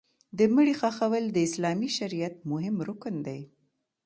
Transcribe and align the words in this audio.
د 0.37 0.39
مړي 0.55 0.73
ښخول 0.79 1.25
د 1.31 1.37
اسلامي 1.47 1.89
شریعت 1.97 2.35
مهم 2.51 2.75
رکن 2.89 3.15
دی. 3.27 3.41